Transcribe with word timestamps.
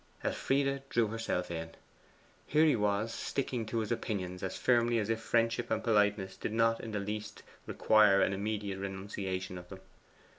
Elfride 0.23 0.81
drew 0.89 1.09
herself 1.09 1.51
in. 1.51 1.75
Here 2.47 2.65
he 2.65 2.75
was, 2.75 3.13
sticking 3.13 3.67
to 3.67 3.77
his 3.77 3.91
opinions 3.91 4.41
as 4.41 4.57
firmly 4.57 4.97
as 4.97 5.11
if 5.11 5.21
friendship 5.21 5.69
and 5.69 5.83
politeness 5.83 6.37
did 6.37 6.53
not 6.53 6.81
in 6.81 6.89
the 6.89 6.99
least 6.99 7.43
require 7.67 8.19
an 8.19 8.33
immediate 8.33 8.79
renunciation 8.79 9.59
of 9.59 9.69
them. 9.69 9.81